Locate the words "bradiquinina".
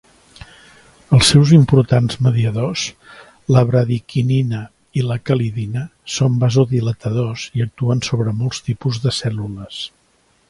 3.71-4.61